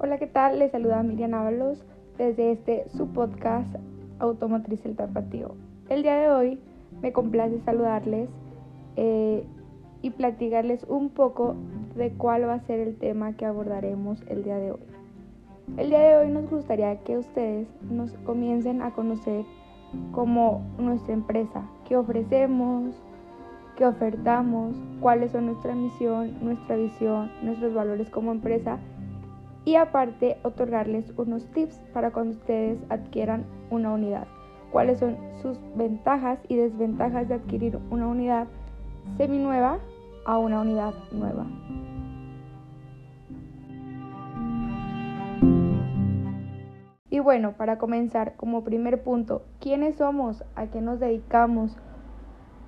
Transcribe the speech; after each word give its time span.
Hola, 0.00 0.18
¿qué 0.18 0.28
tal? 0.28 0.60
Les 0.60 0.70
saluda 0.70 1.02
Miriam 1.02 1.34
Ábalos 1.34 1.84
desde 2.18 2.52
este 2.52 2.88
su 2.90 3.08
podcast 3.08 3.66
Automotriz 4.20 4.86
El 4.86 4.94
Tapatío. 4.94 5.56
El 5.88 6.04
día 6.04 6.14
de 6.14 6.30
hoy 6.30 6.60
me 7.02 7.12
complace 7.12 7.58
saludarles 7.64 8.28
eh, 8.94 9.44
y 10.00 10.10
platicarles 10.10 10.84
un 10.84 11.10
poco 11.10 11.56
de 11.96 12.12
cuál 12.12 12.48
va 12.48 12.54
a 12.54 12.60
ser 12.60 12.78
el 12.78 12.96
tema 12.96 13.36
que 13.36 13.44
abordaremos 13.44 14.22
el 14.28 14.44
día 14.44 14.58
de 14.58 14.70
hoy. 14.70 14.86
El 15.76 15.90
día 15.90 15.98
de 15.98 16.16
hoy 16.18 16.28
nos 16.28 16.48
gustaría 16.48 16.96
que 17.00 17.18
ustedes 17.18 17.66
nos 17.90 18.12
comiencen 18.18 18.82
a 18.82 18.92
conocer 18.92 19.44
como 20.12 20.62
nuestra 20.78 21.12
empresa, 21.12 21.68
qué 21.88 21.96
ofrecemos, 21.96 22.94
qué 23.76 23.84
ofertamos, 23.84 24.76
cuáles 25.00 25.32
son 25.32 25.46
nuestra 25.46 25.74
misión, 25.74 26.34
nuestra 26.40 26.76
visión, 26.76 27.32
nuestros 27.42 27.74
valores 27.74 28.08
como 28.10 28.30
empresa 28.30 28.78
y 29.68 29.76
aparte 29.76 30.38
otorgarles 30.44 31.12
unos 31.18 31.44
tips 31.52 31.78
para 31.92 32.10
cuando 32.10 32.38
ustedes 32.38 32.78
adquieran 32.88 33.44
una 33.68 33.92
unidad. 33.92 34.26
Cuáles 34.72 34.98
son 34.98 35.18
sus 35.42 35.58
ventajas 35.76 36.38
y 36.48 36.56
desventajas 36.56 37.28
de 37.28 37.34
adquirir 37.34 37.78
una 37.90 38.06
unidad 38.06 38.46
seminueva 39.18 39.78
a 40.24 40.38
una 40.38 40.62
unidad 40.62 40.94
nueva. 41.12 41.44
Y 47.10 47.18
bueno, 47.18 47.52
para 47.58 47.76
comenzar, 47.76 48.36
como 48.36 48.64
primer 48.64 49.02
punto, 49.02 49.42
¿quiénes 49.60 49.96
somos? 49.96 50.44
¿A 50.56 50.68
qué 50.68 50.80
nos 50.80 50.98
dedicamos? 50.98 51.76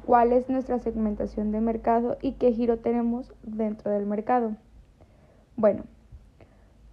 cuál 0.04 0.32
es 0.32 0.50
nuestra 0.50 0.78
segmentación 0.80 1.50
de 1.50 1.60
mercado 1.60 2.18
y 2.20 2.32
qué 2.32 2.52
giro 2.52 2.78
tenemos 2.78 3.32
dentro 3.42 3.90
del 3.90 4.04
mercado. 4.06 4.56
Bueno, 5.56 5.84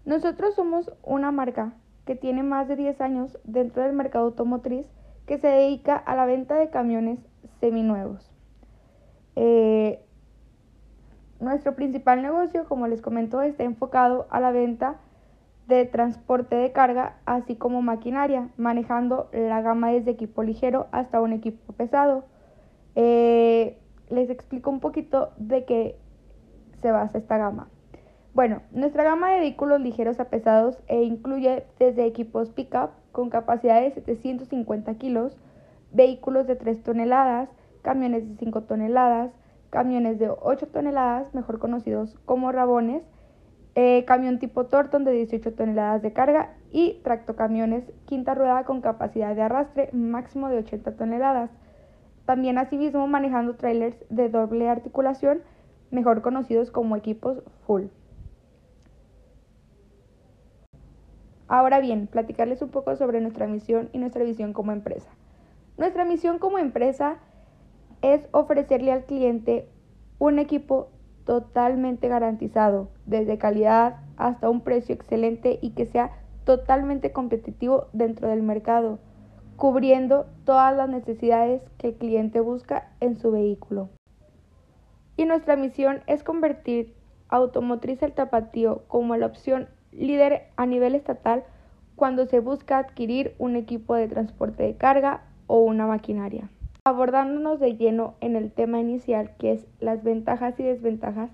nosotros 0.08 0.56
somos 0.56 0.90
una 1.04 1.32
marca 1.32 1.74
que 2.06 2.16
tiene 2.16 2.42
más 2.42 2.70
de 2.70 2.78
10 2.78 3.02
años 3.02 3.38
dentro 3.44 3.84
del 3.84 3.92
mercado 3.92 4.24
automotriz 4.24 4.88
que 5.26 5.38
se 5.38 5.50
dedica 5.50 5.98
a 5.98 6.16
la 6.16 6.26
venta 6.26 6.56
de 6.56 6.70
camiones 6.70 7.20
seminuevos. 7.60 8.32
Eh, 9.36 10.00
nuestro 11.42 11.76
principal 11.76 12.22
negocio, 12.22 12.64
como 12.70 12.88
les 12.88 13.02
comento, 13.02 13.42
está 13.42 13.66
enfocado 13.66 14.28
a 14.30 14.40
la 14.40 14.52
venta 14.52 14.96
de 15.68 15.84
transporte 15.84 16.56
de 16.56 16.72
carga, 16.72 17.18
así 17.26 17.58
como 17.58 17.82
maquinaria, 17.82 18.48
manejando 18.56 19.28
la 19.34 19.62
gama 19.62 19.92
desde 19.92 20.12
equipo 20.12 20.42
ligero 20.42 20.88
hasta 20.94 21.20
un 21.20 21.34
equipo 21.34 21.74
pesado. 21.74 22.24
Eh, 22.96 23.78
les 24.10 24.30
explico 24.30 24.70
un 24.70 24.80
poquito 24.80 25.34
de 25.36 25.66
qué 25.66 26.00
se 26.82 26.92
basa 26.92 27.18
esta 27.18 27.38
gama. 27.38 27.68
Bueno, 28.38 28.62
nuestra 28.70 29.04
gama 29.04 29.32
de 29.32 29.40
vehículos 29.40 29.82
ligeros 29.82 30.20
a 30.20 30.26
pesados 30.26 30.78
e 30.88 31.02
incluye 31.02 31.64
desde 31.80 32.06
equipos 32.06 32.52
pickup 32.52 32.92
con 33.12 33.32
capacidad 33.32 33.82
de 33.82 33.90
750 33.90 34.94
kilos, 35.00 35.36
vehículos 35.92 36.46
de 36.46 36.56
3 36.56 36.84
toneladas, 36.84 37.50
camiones 37.82 38.30
de 38.30 38.36
5 38.38 38.62
toneladas, 38.66 39.32
camiones 39.72 40.20
de 40.20 40.30
8 40.30 40.68
toneladas, 40.68 41.34
mejor 41.34 41.58
conocidos 41.58 42.16
como 42.26 42.52
rabones, 42.52 43.02
eh, 43.74 44.06
camión 44.06 44.38
tipo 44.38 44.68
Torton 44.68 45.04
de 45.04 45.14
18 45.14 45.56
toneladas 45.56 46.04
de 46.04 46.14
carga 46.14 46.54
y 46.72 47.02
tractocamiones 47.04 47.92
quinta 48.06 48.36
rueda 48.36 48.66
con 48.66 48.82
capacidad 48.82 49.36
de 49.36 49.42
arrastre 49.42 49.90
máximo 49.94 50.48
de 50.50 50.60
80 50.60 50.96
toneladas. 50.96 51.50
También 52.28 52.60
asimismo 52.60 53.08
manejando 53.08 53.56
trailers 53.56 53.98
de 54.12 54.30
doble 54.30 54.70
articulación, 54.70 55.42
mejor 55.90 56.22
conocidos 56.22 56.70
como 56.70 56.96
equipos 56.96 57.42
full. 57.66 57.86
Ahora 61.48 61.80
bien, 61.80 62.08
platicarles 62.08 62.62
un 62.62 62.70
poco 62.70 62.96
sobre 62.96 63.22
nuestra 63.22 63.48
misión 63.48 63.90
y 63.94 64.00
nuestra 64.00 64.24
visión 64.24 64.54
como 64.54 64.72
empresa. 64.72 65.10
Nuestra 65.78 66.06
misión 66.06 66.40
como 66.40 66.58
empresa 66.58 67.18
es 68.02 68.28
ofrecerle 68.32 68.92
al 68.92 69.06
cliente 69.06 69.70
un 70.20 70.40
equipo 70.40 70.90
totalmente 71.26 72.08
garantizado, 72.08 72.90
desde 73.06 73.38
calidad 73.38 73.98
hasta 74.18 74.50
un 74.50 74.62
precio 74.62 74.96
excelente 74.96 75.60
y 75.62 75.72
que 75.72 75.86
sea 75.86 76.12
totalmente 76.44 77.12
competitivo 77.12 77.88
dentro 77.94 78.30
del 78.30 78.42
mercado 78.42 79.00
cubriendo 79.58 80.28
todas 80.46 80.78
las 80.78 80.88
necesidades 80.88 81.64
que 81.80 81.88
el 81.88 81.96
cliente 81.96 82.40
busca 82.40 82.92
en 83.02 83.18
su 83.18 83.32
vehículo. 83.32 83.90
Y 85.18 85.26
nuestra 85.26 85.56
misión 85.56 86.04
es 86.06 86.24
convertir 86.24 86.94
Automotriz 87.28 88.02
El 88.04 88.14
Tapatío 88.14 88.84
como 88.88 89.18
la 89.18 89.26
opción 89.26 89.68
líder 89.98 90.44
a 90.56 90.66
nivel 90.66 90.96
estatal 90.96 91.44
cuando 91.96 92.26
se 92.26 92.40
busca 92.40 92.78
adquirir 92.78 93.34
un 93.40 93.56
equipo 93.56 93.96
de 93.96 94.08
transporte 94.08 94.64
de 94.64 94.76
carga 94.76 95.24
o 95.48 95.60
una 95.60 95.88
maquinaria. 95.88 96.50
Abordándonos 96.86 97.60
de 97.60 97.76
lleno 97.76 98.14
en 98.22 98.36
el 98.36 98.52
tema 98.52 98.80
inicial 98.80 99.32
que 99.38 99.54
es 99.54 99.68
las 99.80 100.04
ventajas 100.04 100.58
y 100.60 100.64
desventajas 100.64 101.32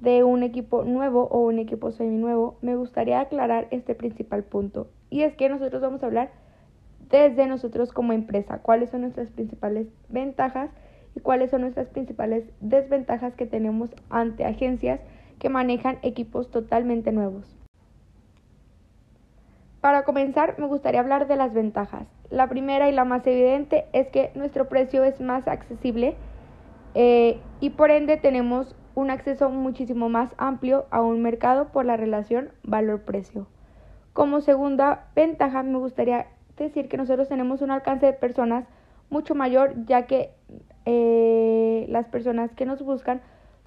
de 0.00 0.24
un 0.24 0.42
equipo 0.42 0.84
nuevo 0.84 1.28
o 1.30 1.40
un 1.40 1.58
equipo 1.58 1.92
seminuevo, 1.92 2.56
me 2.62 2.74
gustaría 2.74 3.20
aclarar 3.20 3.68
este 3.70 3.94
principal 3.94 4.42
punto. 4.42 4.88
Y 5.10 5.22
es 5.22 5.36
que 5.36 5.50
nosotros 5.50 5.82
vamos 5.82 6.02
a 6.02 6.06
hablar 6.06 6.30
desde 7.10 7.46
nosotros 7.46 7.92
como 7.92 8.12
empresa, 8.12 8.60
cuáles 8.62 8.90
son 8.90 9.02
nuestras 9.02 9.28
principales 9.28 9.88
ventajas 10.08 10.70
y 11.14 11.20
cuáles 11.20 11.50
son 11.50 11.60
nuestras 11.60 11.88
principales 11.88 12.44
desventajas 12.60 13.34
que 13.34 13.46
tenemos 13.46 13.90
ante 14.08 14.46
agencias 14.46 15.00
que 15.38 15.50
manejan 15.50 15.98
equipos 16.02 16.50
totalmente 16.50 17.12
nuevos. 17.12 17.59
Para 19.80 20.02
comenzar, 20.04 20.58
me 20.58 20.66
gustaría 20.66 21.00
hablar 21.00 21.26
de 21.26 21.36
las 21.36 21.54
ventajas. 21.54 22.06
La 22.28 22.48
primera 22.48 22.88
y 22.90 22.92
la 22.92 23.04
más 23.04 23.26
evidente 23.26 23.86
es 23.92 24.08
que 24.08 24.30
nuestro 24.34 24.68
precio 24.68 25.04
es 25.04 25.20
más 25.20 25.48
accesible 25.48 26.16
eh, 26.94 27.40
y 27.60 27.70
por 27.70 27.90
ende 27.90 28.18
tenemos 28.18 28.76
un 28.94 29.10
acceso 29.10 29.48
muchísimo 29.48 30.10
más 30.10 30.34
amplio 30.36 30.84
a 30.90 31.00
un 31.00 31.22
mercado 31.22 31.68
por 31.68 31.86
la 31.86 31.96
relación 31.96 32.50
valor-precio. 32.62 33.46
Como 34.12 34.42
segunda 34.42 35.06
ventaja, 35.14 35.62
me 35.62 35.78
gustaría 35.78 36.26
decir 36.58 36.88
que 36.88 36.98
nosotros 36.98 37.28
tenemos 37.28 37.62
un 37.62 37.70
alcance 37.70 38.04
de 38.04 38.12
personas 38.12 38.66
mucho 39.08 39.34
mayor, 39.34 39.72
ya 39.86 40.06
que 40.06 40.30
eh, 40.84 41.86
las 41.88 42.06
personas 42.08 42.52
que 42.52 42.66
nos 42.66 42.82
buscan 42.82 43.22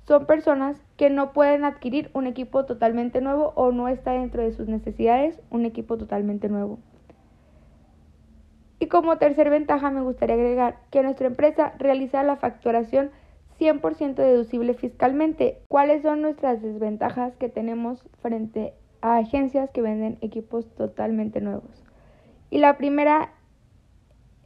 son 0.05 0.25
personas 0.25 0.81
que 0.97 1.09
no 1.09 1.33
pueden 1.33 1.63
adquirir 1.63 2.11
un 2.13 2.27
equipo 2.27 2.65
totalmente 2.65 3.21
nuevo 3.21 3.53
o 3.55 3.71
no 3.71 3.87
está 3.87 4.11
dentro 4.11 4.43
de 4.43 4.51
sus 4.51 4.67
necesidades 4.67 5.39
un 5.49 5.65
equipo 5.65 5.97
totalmente 5.97 6.49
nuevo. 6.49 6.79
Y 8.79 8.87
como 8.87 9.17
tercer 9.17 9.49
ventaja 9.49 9.91
me 9.91 10.01
gustaría 10.01 10.35
agregar 10.35 10.77
que 10.91 11.03
nuestra 11.03 11.27
empresa 11.27 11.73
realiza 11.77 12.21
la 12.23 12.35
facturación 12.35 13.11
100% 13.57 14.15
deducible 14.15 14.73
fiscalmente. 14.73 15.61
¿Cuáles 15.69 16.01
son 16.01 16.21
nuestras 16.21 16.61
desventajas 16.61 17.35
que 17.37 17.47
tenemos 17.47 18.03
frente 18.21 18.73
a 19.01 19.17
agencias 19.17 19.69
que 19.71 19.81
venden 19.81 20.17
equipos 20.19 20.67
totalmente 20.75 21.39
nuevos? 21.39 21.83
Y 22.49 22.57
la 22.59 22.77
primera 22.77 23.31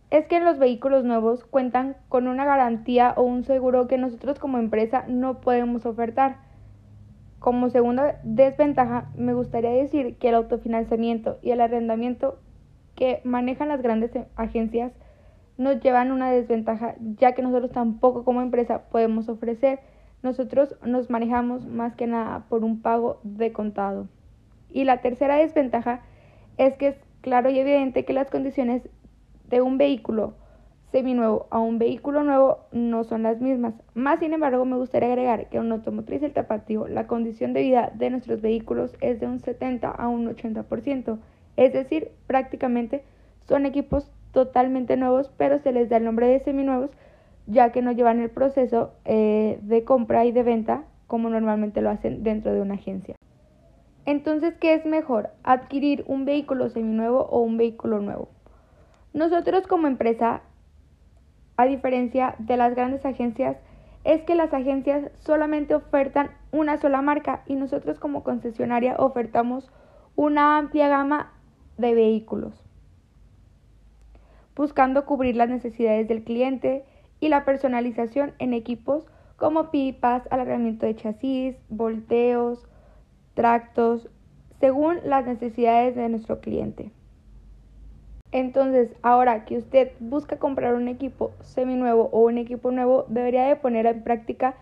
es 0.09 0.25
que 0.28 0.40
los 0.40 0.57
vehículos 0.57 1.03
nuevos 1.03 1.44
cuentan 1.44 1.97
con 2.07 2.28
una 2.28 2.45
garantía 2.45 3.13
o 3.18 3.23
un 3.23 3.44
seguro 3.44 3.88
que 3.88 3.97
nosotros 3.97 4.40
como 4.40 4.57
empresa 4.57 5.03
no 5.07 5.41
podemos 5.41 5.85
ofertar. 5.85 6.38
Como 7.40 7.69
segunda 7.69 8.19
desventaja, 8.23 9.09
me 9.16 9.34
gustaría 9.34 9.72
decir 9.72 10.17
que 10.17 10.29
el 10.29 10.35
autofinanciamiento 10.35 11.38
y 11.41 11.51
el 11.51 11.62
arrendamiento 11.62 12.40
que 12.96 13.22
manejan 13.25 13.67
las 13.67 13.81
grandes 13.81 14.12
agencias 14.35 14.94
nos 15.57 15.81
llevan 15.81 16.12
una 16.12 16.31
desventaja, 16.31 16.96
ya 16.99 17.34
que 17.34 17.41
nosotros 17.41 17.72
tampoco 17.72 18.23
como 18.23 18.41
empresa 18.41 18.84
podemos 18.90 19.28
ofrecer. 19.28 19.79
Nosotros 20.23 20.76
nos 20.84 21.09
manejamos 21.09 21.66
más 21.66 21.96
que 21.96 22.08
nada 22.08 22.46
por 22.47 22.64
un 22.64 22.82
pago 22.82 23.20
de 23.23 23.52
contado. 23.52 24.08
Y 24.72 24.85
la 24.85 25.02
tercera 25.02 25.35
desventaja 25.35 26.02
es 26.58 26.76
que 26.76 26.97
claro 27.22 27.49
y 27.49 27.59
evidente 27.59 28.05
que 28.05 28.14
las 28.14 28.32
condiciones 28.32 28.90
de 29.49 29.61
un 29.61 29.78
vehículo 29.78 30.34
seminuevo 30.91 31.47
a 31.49 31.59
un 31.59 31.79
vehículo 31.79 32.23
nuevo 32.23 32.59
no 32.72 33.03
son 33.03 33.23
las 33.23 33.41
mismas. 33.41 33.73
Más 33.94 34.20
sin 34.20 34.34
embargo, 34.34 34.66
me 34.66 34.78
gustaría 34.78 35.09
agregar 35.09 35.49
que 35.49 35.58
en 35.58 35.72
automotriz 35.72 36.23
el 36.23 36.34
tapatío, 36.34 36.88
la 36.88 37.08
condición 37.08 37.53
de 37.53 37.61
vida 37.61 37.91
de 37.94 38.09
nuestros 38.09 38.41
vehículos 38.41 38.96
es 39.02 39.20
de 39.20 39.28
un 39.28 39.40
70 39.40 39.90
a 39.90 40.08
un 40.08 40.28
80%. 40.28 41.20
Es 41.58 41.73
decir, 41.73 42.11
prácticamente 42.28 43.03
son 43.47 43.66
equipos 43.66 44.09
totalmente 44.32 44.97
nuevos, 44.97 45.32
pero 45.38 45.59
se 45.59 45.72
les 45.72 45.90
da 45.90 45.97
el 45.97 46.05
nombre 46.05 46.28
de 46.28 46.40
seminuevos, 46.40 46.91
ya 47.47 47.72
que 47.72 47.82
no 47.82 47.91
llevan 47.91 48.20
el 48.20 48.29
proceso 48.29 48.91
eh, 49.05 49.59
de 49.61 49.84
compra 49.84 50.26
y 50.26 50.32
de 50.32 50.44
venta 50.44 50.84
como 51.08 51.29
normalmente 51.29 51.82
lo 51.82 51.90
hacen 51.90 52.23
dentro 52.23 52.53
de 52.53 52.61
una 52.61 52.76
agencia. 52.76 53.16
Entonces, 54.05 54.55
¿qué 54.59 54.73
es 54.73 54.85
mejor? 54.85 55.32
¿Adquirir 55.44 56.03
un 56.08 56.26
vehículo 56.26 56.70
seminuevo 56.70 57.22
o 57.22 57.40
un 57.40 57.58
vehículo 57.58 57.99
nuevo? 57.99 58.29
Nosotros 59.17 59.66
como 59.66 59.87
empresa, 59.87 60.43
a 61.55 61.66
diferencia 61.66 62.35
de 62.37 62.55
las 62.55 62.75
grandes 62.75 63.03
agencias, 63.03 63.58
es 64.03 64.22
que 64.22 64.35
las 64.35 64.53
agencias 64.53 65.09
solamente 65.16 65.73
ofertan 65.73 66.29
una 66.52 66.78
sola 66.78 67.02
marca 67.02 67.41
y 67.47 67.55
nosotros 67.55 67.97
como 67.99 68.23
concesionaria 68.23 68.96
ofertamos 68.99 69.72
una 70.16 70.59
amplia 70.59 70.87
gama 70.87 71.34
de 71.79 71.96
vehículos, 71.96 72.64
buscando 74.55 75.08
cubrir 75.08 75.35
las 75.35 75.49
necesidades 75.49 76.08
del 76.08 76.23
cliente 76.23 76.85
y 77.20 77.29
la 77.29 77.43
personalización 77.43 78.35
en 78.37 78.53
equipos 78.53 79.08
como 79.35 79.72
pipas, 79.72 80.28
alargamiento 80.29 80.85
de 80.85 80.96
chasis, 80.96 81.55
volteos, 81.70 82.70
tractos, 83.34 84.11
según 84.59 84.99
las 85.03 85.25
necesidades 85.25 85.96
de 85.96 86.08
nuestro 86.08 86.40
cliente. 86.40 86.91
Entonces, 88.32 88.90
ahora 89.03 89.46
que 89.46 89.58
usted 89.58 89.91
busca 90.00 90.38
comprar 90.38 90.76
un 90.76 90.88
equipo 90.88 91.32
seminuevo 91.41 92.09
o 92.12 92.26
un 92.26 92.38
equipo 92.38 92.72
nuevo, 92.72 93.06
debería 93.08 93.46
de 93.47 93.56
poner 93.56 93.85
en 93.85 94.03
práctica 94.03 94.56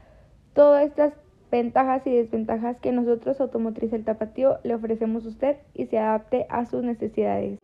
todas 0.53 0.85
estas 0.85 1.13
ventajas 1.51 2.05
y 2.05 2.15
desventajas 2.15 2.77
que 2.79 2.91
nosotros 2.91 3.41
Automotriz 3.41 3.91
El 3.93 4.03
Tapatío 4.03 4.59
le 4.63 4.75
ofrecemos 4.75 5.25
a 5.25 5.29
usted 5.29 5.57
y 5.73 5.85
se 5.87 5.97
adapte 5.97 6.45
a 6.49 6.65
sus 6.65 6.83
necesidades. 6.83 7.57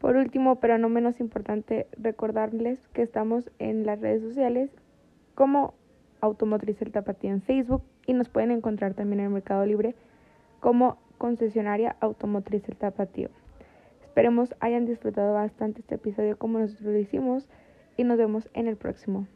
Por 0.00 0.16
último, 0.16 0.56
pero 0.56 0.76
no 0.78 0.88
menos 0.88 1.20
importante, 1.20 1.86
recordarles 1.96 2.88
que 2.88 3.02
estamos 3.02 3.50
en 3.58 3.86
las 3.86 4.00
redes 4.00 4.22
sociales 4.22 4.70
como 5.34 5.74
Automotriz 6.20 6.82
El 6.82 6.92
Tapatío 6.92 7.30
en 7.30 7.42
Facebook 7.42 7.82
y 8.06 8.12
nos 8.14 8.28
pueden 8.28 8.50
encontrar 8.50 8.94
también 8.94 9.20
en 9.20 9.32
Mercado 9.32 9.64
Libre 9.64 9.94
como 10.60 10.98
concesionaria 11.18 11.96
Automotriz 12.00 12.68
El 12.68 12.76
Tapatío. 12.76 13.30
Esperemos 14.02 14.54
hayan 14.60 14.86
disfrutado 14.86 15.34
bastante 15.34 15.80
este 15.80 15.96
episodio 15.96 16.38
como 16.38 16.58
nosotros 16.58 16.92
lo 16.92 16.98
hicimos 16.98 17.48
y 17.96 18.04
nos 18.04 18.18
vemos 18.18 18.48
en 18.54 18.68
el 18.68 18.76
próximo. 18.76 19.26